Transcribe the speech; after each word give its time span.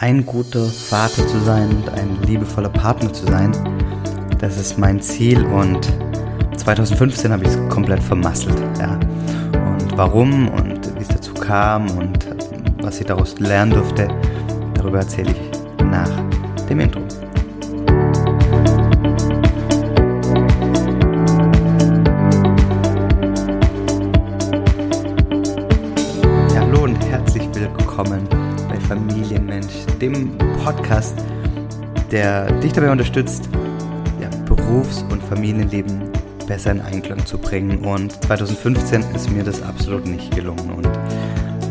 ein 0.00 0.24
guter 0.24 0.64
Vater 0.66 1.26
zu 1.26 1.38
sein 1.40 1.70
und 1.70 1.88
ein 1.90 2.18
liebevoller 2.22 2.68
Partner 2.68 3.12
zu 3.12 3.26
sein. 3.26 3.52
Das 4.38 4.56
ist 4.56 4.78
mein 4.78 5.00
Ziel 5.00 5.44
und 5.46 5.92
2015 6.56 7.32
habe 7.32 7.44
ich 7.44 7.50
es 7.50 7.68
komplett 7.68 8.02
vermasselt. 8.02 8.56
Ja. 8.78 8.92
Und 9.52 9.96
warum 9.96 10.48
und 10.48 10.94
wie 10.96 11.02
es 11.02 11.08
dazu 11.08 11.34
kam 11.34 11.90
und 11.98 12.28
was 12.82 13.00
ich 13.00 13.06
daraus 13.06 13.38
lernen 13.40 13.72
durfte, 13.72 14.08
darüber 14.74 14.98
erzähle 14.98 15.32
ich 15.32 15.84
nach 15.84 16.10
dem 16.68 16.80
Intro. 16.80 17.07
Podcast, 30.68 31.14
der 32.10 32.52
dich 32.60 32.74
dabei 32.74 32.90
unterstützt, 32.90 33.48
ja, 34.20 34.28
Berufs- 34.44 35.02
und 35.10 35.22
Familienleben 35.22 36.10
besser 36.46 36.72
in 36.72 36.82
Einklang 36.82 37.24
zu 37.24 37.38
bringen. 37.38 37.86
Und 37.86 38.12
2015 38.24 39.02
ist 39.14 39.30
mir 39.30 39.44
das 39.44 39.62
absolut 39.62 40.06
nicht 40.06 40.36
gelungen. 40.36 40.70
Und 40.70 40.90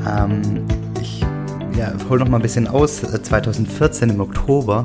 ähm, 0.09 0.66
ich 0.99 1.23
ja, 1.77 1.94
hole 2.09 2.21
noch 2.21 2.27
mal 2.27 2.38
ein 2.38 2.41
bisschen 2.41 2.68
aus. 2.68 3.02
2014 3.02 4.09
im 4.09 4.20
Oktober 4.20 4.84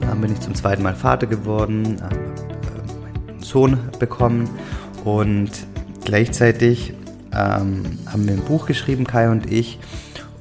äh, 0.00 0.16
bin 0.16 0.32
ich 0.32 0.40
zum 0.40 0.54
zweiten 0.54 0.82
Mal 0.82 0.94
Vater 0.94 1.26
geworden, 1.26 1.98
äh, 1.98 3.28
einen 3.28 3.42
Sohn 3.42 3.76
bekommen 3.98 4.48
und 5.04 5.50
gleichzeitig 6.06 6.94
ähm, 7.34 7.82
haben 8.06 8.26
wir 8.26 8.32
ein 8.32 8.44
Buch 8.44 8.64
geschrieben, 8.64 9.04
Kai 9.04 9.30
und 9.30 9.52
ich, 9.52 9.78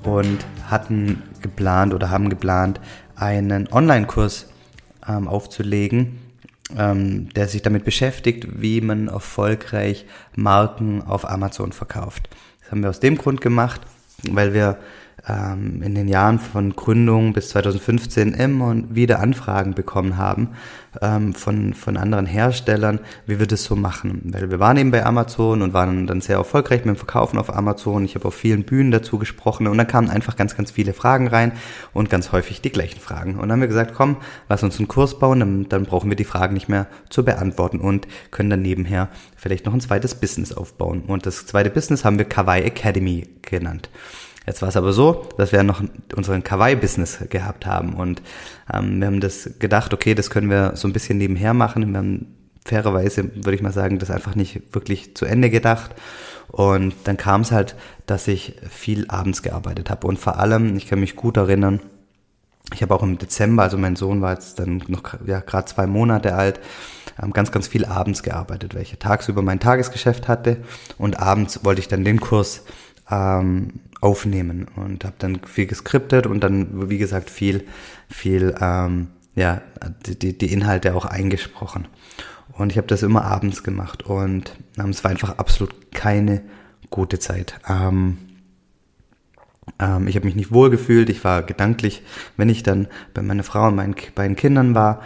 und 0.05 0.45
hatten 0.69 1.23
geplant 1.41 1.93
oder 1.93 2.09
haben 2.09 2.29
geplant, 2.29 2.79
einen 3.19 3.67
Online-Kurs 3.71 4.47
ähm, 5.07 5.27
aufzulegen, 5.27 6.19
ähm, 6.77 7.29
der 7.33 7.47
sich 7.47 7.61
damit 7.61 7.83
beschäftigt, 7.83 8.61
wie 8.61 8.81
man 8.81 9.07
erfolgreich 9.07 10.05
Marken 10.35 11.01
auf 11.01 11.29
Amazon 11.29 11.71
verkauft. 11.71 12.29
Das 12.61 12.71
haben 12.71 12.81
wir 12.81 12.89
aus 12.89 12.99
dem 12.99 13.17
Grund 13.17 13.41
gemacht, 13.41 13.81
weil 14.29 14.53
wir 14.53 14.77
ähm, 15.27 15.81
in 15.81 15.95
den 15.95 16.07
Jahren 16.07 16.39
von 16.39 16.75
Gründung 16.75 17.33
bis 17.33 17.49
2015 17.49 18.33
immer 18.33 18.75
wieder 18.89 19.19
Anfragen 19.19 19.73
bekommen 19.73 20.17
haben 20.17 20.49
ähm, 21.01 21.33
von, 21.33 21.73
von 21.73 21.97
anderen 21.97 22.25
Herstellern, 22.25 22.99
wie 23.25 23.39
wir 23.39 23.47
das 23.47 23.63
so 23.63 23.75
machen. 23.75 24.21
Weil 24.25 24.49
wir 24.49 24.59
waren 24.59 24.77
eben 24.77 24.91
bei 24.91 25.05
Amazon 25.05 25.61
und 25.61 25.73
waren 25.73 26.07
dann 26.07 26.21
sehr 26.21 26.37
erfolgreich 26.37 26.85
mit 26.85 26.95
dem 26.95 26.97
Verkaufen 26.97 27.37
auf 27.37 27.53
Amazon. 27.53 28.05
Ich 28.05 28.15
habe 28.15 28.27
auf 28.27 28.35
vielen 28.35 28.63
Bühnen 28.63 28.91
dazu 28.91 29.17
gesprochen 29.17 29.67
und 29.67 29.77
dann 29.77 29.87
kamen 29.87 30.09
einfach 30.09 30.35
ganz, 30.35 30.55
ganz 30.55 30.71
viele 30.71 30.93
Fragen 30.93 31.27
rein 31.27 31.51
und 31.93 32.09
ganz 32.09 32.31
häufig 32.31 32.61
die 32.61 32.71
gleichen 32.71 32.99
Fragen. 32.99 33.35
Und 33.35 33.41
dann 33.41 33.53
haben 33.53 33.61
wir 33.61 33.67
gesagt, 33.67 33.93
komm, 33.95 34.17
lass 34.47 34.63
uns 34.63 34.77
einen 34.77 34.87
Kurs 34.87 35.19
bauen, 35.19 35.39
dann, 35.39 35.69
dann 35.69 35.83
brauchen 35.83 36.09
wir 36.09 36.17
die 36.17 36.23
Fragen 36.23 36.53
nicht 36.53 36.69
mehr 36.69 36.87
zu 37.09 37.23
beantworten 37.23 37.79
und 37.79 38.07
können 38.31 38.49
dann 38.49 38.61
nebenher 38.61 39.09
vielleicht 39.35 39.65
noch 39.65 39.73
ein 39.73 39.81
zweites 39.81 40.15
Business 40.15 40.53
aufbauen. 40.53 41.03
Und 41.07 41.25
das 41.25 41.45
zweite 41.45 41.69
Business 41.69 42.05
haben 42.05 42.17
wir 42.17 42.25
Kawaii 42.25 42.63
Academy 42.63 43.27
genannt. 43.41 43.89
Jetzt 44.49 44.63
war 44.63 44.69
es 44.69 44.77
aber 44.77 44.93
so, 44.93 45.27
dass 45.37 45.51
wir 45.51 45.61
noch 45.61 45.83
unseren 46.15 46.43
Kawaii-Business 46.43 47.19
gehabt 47.29 47.67
haben 47.67 47.93
und 47.93 48.23
ähm, 48.73 48.99
wir 48.99 49.05
haben 49.05 49.19
das 49.19 49.47
gedacht, 49.59 49.93
okay, 49.93 50.15
das 50.15 50.31
können 50.31 50.49
wir 50.49 50.71
so 50.75 50.87
ein 50.87 50.91
bisschen 50.91 51.19
nebenher 51.19 51.53
machen. 51.53 51.87
Wir 51.87 51.99
haben 51.99 52.35
fairerweise, 52.65 53.25
würde 53.35 53.53
ich 53.53 53.61
mal 53.61 53.71
sagen, 53.71 53.99
das 53.99 54.09
einfach 54.09 54.33
nicht 54.33 54.73
wirklich 54.73 55.15
zu 55.15 55.25
Ende 55.25 55.51
gedacht. 55.51 55.91
Und 56.47 56.95
dann 57.03 57.15
kam 57.15 57.41
es 57.41 57.51
halt, 57.51 57.75
dass 58.07 58.27
ich 58.27 58.55
viel 58.67 59.05
abends 59.07 59.43
gearbeitet 59.43 59.91
habe. 59.91 60.07
Und 60.07 60.17
vor 60.17 60.39
allem, 60.39 60.75
ich 60.77 60.87
kann 60.87 60.99
mich 60.99 61.15
gut 61.15 61.37
erinnern, 61.37 61.79
ich 62.73 62.81
habe 62.81 62.95
auch 62.95 63.03
im 63.03 63.19
Dezember, 63.19 63.61
also 63.61 63.77
mein 63.77 63.97
Sohn 63.97 64.23
war 64.23 64.33
jetzt 64.33 64.57
dann 64.57 64.83
noch 64.87 65.13
ja, 65.27 65.41
gerade 65.41 65.65
zwei 65.65 65.85
Monate 65.85 66.33
alt, 66.33 66.59
ähm, 67.21 67.33
ganz, 67.33 67.51
ganz 67.51 67.67
viel 67.67 67.85
abends 67.85 68.23
gearbeitet, 68.23 68.73
weil 68.73 68.81
ich 68.81 68.97
tagsüber 68.97 69.43
mein 69.43 69.59
Tagesgeschäft 69.59 70.27
hatte 70.27 70.57
und 70.97 71.19
abends 71.19 71.63
wollte 71.63 71.81
ich 71.81 71.87
dann 71.87 72.03
den 72.03 72.19
Kurs 72.19 72.63
ähm, 73.11 73.73
aufnehmen 74.01 74.67
und 74.75 75.03
habe 75.03 75.15
dann 75.19 75.41
viel 75.45 75.67
geskriptet 75.67 76.25
und 76.25 76.41
dann, 76.41 76.89
wie 76.89 76.97
gesagt, 76.97 77.29
viel, 77.29 77.65
viel, 78.09 78.55
ähm, 78.59 79.07
ja, 79.35 79.61
die, 80.05 80.37
die 80.37 80.53
Inhalte 80.53 80.95
auch 80.95 81.05
eingesprochen. 81.05 81.87
Und 82.53 82.71
ich 82.71 82.77
habe 82.77 82.87
das 82.87 83.03
immer 83.03 83.23
abends 83.23 83.63
gemacht 83.63 84.03
und 84.03 84.55
ähm, 84.77 84.89
es 84.89 85.03
war 85.03 85.11
einfach 85.11 85.37
absolut 85.37 85.91
keine 85.91 86.41
gute 86.89 87.19
Zeit. 87.19 87.59
Ähm, 87.67 88.17
ähm, 89.79 90.07
ich 90.07 90.15
habe 90.15 90.25
mich 90.25 90.35
nicht 90.35 90.51
wohl 90.51 90.69
gefühlt. 90.69 91.09
Ich 91.09 91.23
war 91.23 91.43
gedanklich, 91.43 92.03
wenn 92.37 92.49
ich 92.49 92.63
dann 92.63 92.87
bei 93.13 93.21
meiner 93.21 93.43
Frau 93.43 93.67
und 93.67 93.75
meinen 93.75 93.95
beiden 94.15 94.35
Kindern 94.35 94.75
war, 94.75 95.01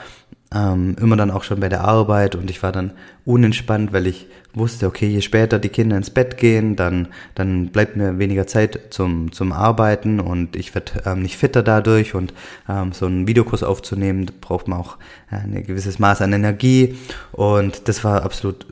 ähm, 0.53 0.95
immer 0.99 1.15
dann 1.15 1.31
auch 1.31 1.43
schon 1.43 1.59
bei 1.59 1.69
der 1.69 1.81
Arbeit 1.81 2.35
und 2.35 2.49
ich 2.49 2.61
war 2.63 2.71
dann 2.71 2.91
unentspannt, 3.25 3.93
weil 3.93 4.07
ich 4.07 4.27
wusste, 4.53 4.87
okay, 4.87 5.07
je 5.07 5.21
später 5.21 5.59
die 5.59 5.69
Kinder 5.69 5.97
ins 5.97 6.09
Bett 6.09 6.37
gehen, 6.37 6.75
dann, 6.75 7.07
dann 7.35 7.67
bleibt 7.67 7.95
mir 7.95 8.19
weniger 8.19 8.45
Zeit 8.45 8.79
zum, 8.91 9.31
zum 9.31 9.51
Arbeiten 9.51 10.19
und 10.19 10.55
ich 10.55 10.75
werde 10.75 11.03
ähm, 11.05 11.21
nicht 11.21 11.37
fitter 11.37 11.63
dadurch 11.63 12.13
und 12.13 12.33
ähm, 12.69 12.91
so 12.91 13.05
einen 13.05 13.27
Videokurs 13.27 13.63
aufzunehmen, 13.63 14.29
braucht 14.41 14.67
man 14.67 14.79
auch 14.79 14.97
ein 15.29 15.63
gewisses 15.65 15.97
Maß 15.97 16.21
an 16.21 16.33
Energie 16.33 16.95
und 17.31 17.87
das 17.87 18.03
war 18.03 18.23
absolut 18.23 18.67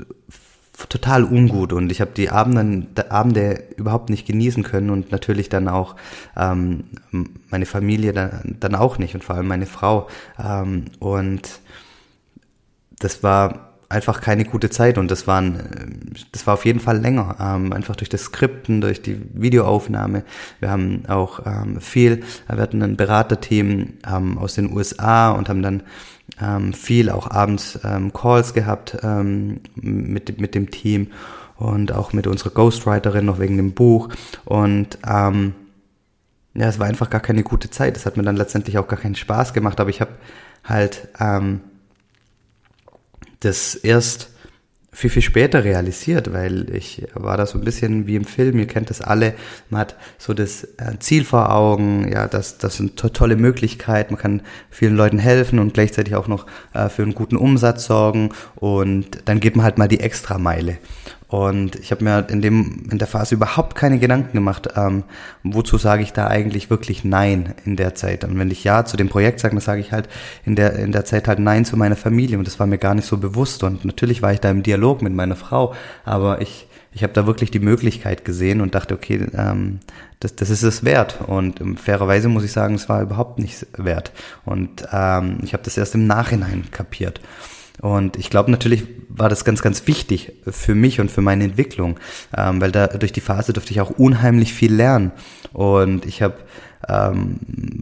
total 0.90 1.24
ungut 1.24 1.74
und 1.74 1.92
ich 1.92 2.02
habe 2.02 2.12
die 2.16 2.30
Abende, 2.30 3.12
Abende 3.12 3.64
überhaupt 3.78 4.10
nicht 4.10 4.26
genießen 4.26 4.64
können 4.64 4.90
und 4.90 5.12
natürlich 5.12 5.50
dann 5.50 5.68
auch 5.68 5.96
ähm, 6.36 6.86
meine 7.50 7.66
Familie 7.66 8.14
dann, 8.14 8.58
dann 8.60 8.76
auch 8.76 8.98
nicht 8.98 9.14
und 9.16 9.24
vor 9.24 9.36
allem 9.36 9.48
meine 9.48 9.66
Frau. 9.66 10.08
Ähm, 10.44 10.86
und 11.00 11.60
das 13.00 13.24
war 13.24 13.71
einfach 13.92 14.22
keine 14.22 14.46
gute 14.46 14.70
Zeit 14.70 14.98
und 14.98 15.12
das 15.12 15.28
waren 15.28 16.12
das 16.32 16.48
war 16.48 16.56
auf 16.56 16.66
jeden 16.66 16.80
Fall 16.80 17.00
länger 17.00 17.36
ähm, 17.40 17.74
einfach 17.74 17.96
durch 17.96 18.10
das 18.10 18.24
Skripten 18.24 18.82
durch 18.82 19.02
die 19.02 19.22
Videoaufnahme. 19.34 20.24
Wir 20.60 20.72
haben 20.72 21.04
auch 21.08 21.46
ähm, 21.46 21.80
viel 21.82 22.24
wir 22.48 22.62
hatten 22.62 22.82
ein 22.82 22.98
Beraterteam 22.98 23.94
ähm, 24.08 24.38
aus 24.38 24.56
den 24.56 24.76
USA 24.76 25.32
und 25.32 25.50
haben 25.50 25.62
dann 25.62 25.84
ähm, 26.42 26.74
viel 26.74 27.10
auch 27.10 27.30
abends 27.30 27.80
ähm, 27.84 28.14
Calls 28.14 28.54
gehabt 28.54 28.98
ähm, 29.04 29.60
mit 29.76 30.40
mit 30.40 30.56
dem 30.56 30.72
Team 30.72 31.08
und 31.58 31.92
auch 31.92 32.14
mit 32.14 32.26
unserer 32.28 32.52
Ghostwriterin 32.52 33.26
noch 33.26 33.40
wegen 33.40 33.58
dem 33.58 33.74
Buch 33.74 34.10
und 34.46 34.98
ja 35.04 36.68
es 36.68 36.80
war 36.80 36.88
einfach 36.88 37.10
gar 37.10 37.22
keine 37.22 37.44
gute 37.44 37.70
Zeit. 37.70 37.96
Es 37.96 38.06
hat 38.06 38.18
mir 38.18 38.24
dann 38.24 38.36
letztendlich 38.36 38.78
auch 38.78 38.88
gar 38.88 39.00
keinen 39.00 39.16
Spaß 39.16 39.54
gemacht 39.54 39.80
aber 39.80 39.90
ich 39.90 40.02
habe 40.02 40.12
halt 40.64 41.08
ähm, 41.20 41.62
das 43.42 43.76
erst 43.76 44.32
viel, 44.94 45.10
viel 45.10 45.22
später 45.22 45.64
realisiert, 45.64 46.34
weil 46.34 46.70
ich 46.76 47.04
war 47.14 47.38
da 47.38 47.46
so 47.46 47.58
ein 47.58 47.64
bisschen 47.64 48.08
wie 48.08 48.18
im 48.18 48.26
Film, 48.26 48.60
ihr 48.60 48.68
kennt 48.68 48.90
das 48.90 49.02
alle, 49.02 49.36
man 49.70 49.82
hat 49.82 49.96
so 50.18 50.34
das 50.34 50.66
äh, 50.78 51.00
Ziel 51.00 51.24
vor 51.24 51.54
Augen, 51.54 52.12
ja, 52.12 52.28
das, 52.28 52.58
das 52.58 52.76
sind 52.76 52.98
to 52.98 53.08
tolle 53.08 53.38
Möglichkeiten, 53.38 54.14
man 54.14 54.22
kann 54.22 54.42
vielen 54.70 54.98
Leuten 54.98 55.18
helfen 55.18 55.60
und 55.60 55.74
gleichzeitig 55.74 56.16
auch 56.16 56.28
noch 56.28 56.46
äh, 56.74 56.90
für 56.90 57.04
einen 57.04 57.16
guten 57.16 57.38
Umsatz 57.38 57.86
sorgen 57.86 58.32
und 58.56 59.20
dann 59.26 59.40
geht 59.40 59.56
man 59.56 59.64
halt 59.64 59.78
mal 59.78 59.88
die 59.88 60.02
Extrameile. 60.02 60.78
Und 61.32 61.78
ich 61.78 61.92
habe 61.92 62.04
mir 62.04 62.28
in 62.30 62.42
dem 62.42 62.84
in 62.92 62.98
der 62.98 63.08
Phase 63.08 63.36
überhaupt 63.36 63.74
keine 63.76 64.00
Gedanken 64.00 64.34
gemacht, 64.34 64.68
ähm, 64.76 65.06
wozu 65.44 65.78
sage 65.78 66.04
ich 66.04 66.12
da 66.12 66.28
eigentlich 66.28 66.70
wirklich 66.70 67.06
Nein 67.06 67.56
in 67.64 67.78
der 67.78 67.96
Zeit. 67.96 68.26
Und 68.26 68.38
wenn 68.38 68.52
ich 68.52 68.66
Ja 68.66 68.84
zu 68.84 68.98
dem 68.98 69.08
Projekt 69.08 69.40
sage, 69.40 69.56
dann 69.56 69.62
sage 69.62 69.80
ich 69.80 69.94
halt 69.94 70.10
in 70.44 70.58
der 70.58 70.76
in 70.76 70.92
der 70.92 71.06
Zeit 71.06 71.30
halt 71.30 71.40
Nein 71.40 71.64
zu 71.64 71.78
meiner 71.78 71.96
Familie. 71.96 72.38
Und 72.38 72.48
das 72.48 72.60
war 72.60 72.68
mir 72.68 72.78
gar 72.78 72.96
nicht 72.96 73.08
so 73.08 73.16
bewusst. 73.16 73.64
Und 73.64 73.86
natürlich 73.86 74.22
war 74.22 74.34
ich 74.34 74.42
da 74.42 74.52
im 74.52 74.62
Dialog 74.62 75.02
mit 75.02 75.14
meiner 75.14 75.38
Frau, 75.38 75.74
aber 76.04 76.42
ich 76.42 76.68
ich 76.92 77.04
habe 77.04 77.14
da 77.14 77.26
wirklich 77.26 77.50
die 77.50 77.60
Möglichkeit 77.60 78.26
gesehen 78.26 78.60
und 78.60 78.76
dachte, 78.76 78.94
okay, 78.94 79.26
ähm, 79.34 79.80
das, 80.20 80.36
das 80.36 80.50
ist 80.50 80.64
es 80.64 80.84
wert. 80.84 81.22
Und 81.26 81.62
ähm, 81.62 81.78
fairerweise 81.78 82.28
muss 82.28 82.44
ich 82.44 82.52
sagen, 82.52 82.76
es 82.76 82.90
war 82.90 83.02
überhaupt 83.02 83.40
nicht 83.40 83.68
wert. 83.78 84.12
Und 84.44 84.86
ähm, 84.92 85.38
ich 85.44 85.54
habe 85.54 85.64
das 85.64 85.78
erst 85.78 85.96
im 85.96 86.08
Nachhinein 86.08 86.66
kapiert. 86.72 87.22
Und 87.80 88.18
ich 88.18 88.30
glaube, 88.30 88.52
natürlich 88.52 88.84
war 89.10 89.30
das 89.30 89.46
ganz, 89.46 89.62
ganz 89.62 89.88
wichtig 89.88 90.34
für 90.48 90.76
mich 90.76 91.00
und 91.00 91.12
für 91.12 91.22
meine 91.22 91.44
Entwicklung, 91.44 92.00
ähm, 92.36 92.62
weil 92.62 92.72
da 92.72 92.88
durch 92.88 93.12
die 93.12 93.22
Phase 93.22 93.54
durfte 93.54 93.72
ich 93.72 93.82
auch 93.82 93.92
unheimlich 93.92 94.54
viel 94.54 94.74
lernen. 94.74 95.12
Und 95.54 96.06
ich 96.06 96.22
habe 96.22 96.36
ähm, 96.88 97.38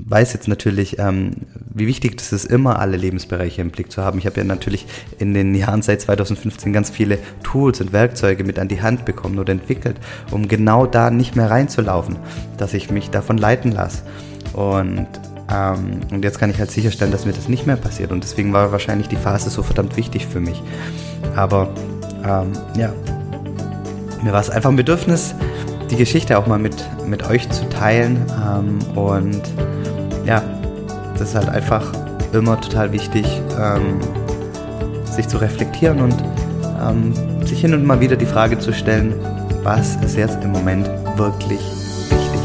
weiß 0.07 0.33
jetzt 0.33 0.47
natürlich, 0.47 0.99
ähm, 0.99 1.31
wie 1.73 1.87
wichtig 1.87 2.17
das 2.17 2.33
ist, 2.33 2.45
immer 2.45 2.79
alle 2.79 2.97
Lebensbereiche 2.97 3.61
im 3.61 3.71
Blick 3.71 3.91
zu 3.91 4.03
haben. 4.03 4.19
Ich 4.19 4.25
habe 4.25 4.37
ja 4.37 4.43
natürlich 4.43 4.85
in 5.19 5.33
den 5.33 5.55
Jahren 5.55 5.81
seit 5.81 6.01
2015 6.01 6.73
ganz 6.73 6.89
viele 6.89 7.17
Tools 7.43 7.79
und 7.81 7.93
Werkzeuge 7.93 8.43
mit 8.43 8.59
an 8.59 8.67
die 8.67 8.81
Hand 8.81 9.05
bekommen 9.05 9.39
oder 9.39 9.53
entwickelt, 9.53 9.97
um 10.31 10.47
genau 10.47 10.85
da 10.85 11.11
nicht 11.11 11.35
mehr 11.35 11.49
reinzulaufen, 11.49 12.17
dass 12.57 12.73
ich 12.73 12.91
mich 12.91 13.09
davon 13.09 13.37
leiten 13.37 13.71
lasse. 13.71 14.03
Und 14.53 15.07
ähm, 15.51 16.01
und 16.11 16.23
jetzt 16.23 16.39
kann 16.39 16.49
ich 16.49 16.59
halt 16.59 16.71
sicherstellen, 16.71 17.11
dass 17.11 17.25
mir 17.25 17.33
das 17.33 17.47
nicht 17.47 17.65
mehr 17.65 17.75
passiert. 17.75 18.11
Und 18.11 18.23
deswegen 18.23 18.53
war 18.53 18.71
wahrscheinlich 18.71 19.07
die 19.07 19.15
Phase 19.15 19.49
so 19.49 19.63
verdammt 19.63 19.97
wichtig 19.97 20.27
für 20.27 20.39
mich. 20.39 20.61
Aber 21.35 21.69
ähm, 22.23 22.51
ja, 22.77 22.93
mir 24.21 24.33
war 24.33 24.41
es 24.41 24.49
einfach 24.49 24.69
ein 24.69 24.75
Bedürfnis, 24.75 25.33
die 25.89 25.95
Geschichte 25.95 26.37
auch 26.37 26.45
mal 26.45 26.59
mit, 26.59 26.75
mit 27.07 27.27
euch 27.29 27.49
zu 27.49 27.67
teilen. 27.69 28.21
Ähm, 28.45 28.79
und 28.97 29.41
ja, 30.25 30.43
das 31.17 31.29
ist 31.29 31.35
halt 31.35 31.49
einfach 31.49 31.91
immer 32.31 32.59
total 32.61 32.91
wichtig, 32.91 33.25
ähm, 33.59 33.99
sich 35.05 35.27
zu 35.27 35.37
reflektieren 35.37 36.01
und 36.01 36.15
ähm, 36.81 37.13
sich 37.45 37.61
hin 37.61 37.73
und 37.73 37.85
mal 37.85 37.99
wieder 37.99 38.15
die 38.15 38.27
Frage 38.27 38.59
zu 38.59 38.71
stellen, 38.71 39.13
was 39.63 39.95
ist 39.97 40.15
jetzt 40.15 40.43
im 40.43 40.51
Moment 40.51 40.87
wirklich 41.17 41.61
wichtig. 42.09 42.41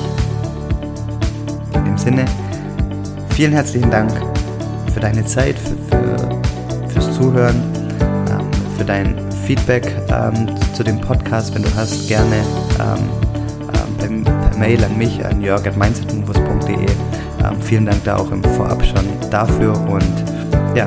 In 1.74 1.84
dem 1.84 1.98
Sinne, 1.98 2.24
vielen 3.34 3.52
herzlichen 3.52 3.90
Dank 3.90 4.12
für 4.92 5.00
deine 5.00 5.24
Zeit, 5.24 5.56
für, 5.58 5.76
für, 5.90 6.88
fürs 6.88 7.14
Zuhören, 7.16 7.56
ähm, 8.30 8.48
für 8.78 8.84
dein 8.84 9.16
Feedback 9.44 9.84
ähm, 10.08 10.48
zu 10.72 10.84
dem 10.84 11.00
Podcast, 11.00 11.52
wenn 11.54 11.62
du 11.62 11.74
hast, 11.74 12.06
gerne 12.06 12.36
ähm, 12.78 13.08
per, 13.98 14.50
per, 14.50 14.58
Mail 14.58 14.84
an 14.84 14.96
mich, 14.96 15.24
an 15.24 15.40
jörg.mindsetmovers.de. 15.40 16.76
Ähm, 16.76 17.60
vielen 17.60 17.86
Dank 17.86 18.04
da 18.04 18.16
auch 18.16 18.30
im 18.30 18.42
Vorab 18.42 18.84
schon 18.84 19.04
dafür 19.30 19.72
und 19.88 20.76
ja, 20.76 20.86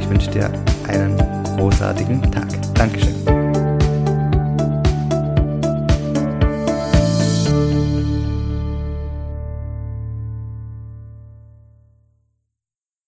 ich 0.00 0.08
wünsche 0.08 0.30
dir 0.30 0.50
einen 0.88 1.18
großartigen 1.58 2.22
Tag. 2.32 2.48
Dankeschön. 2.74 3.41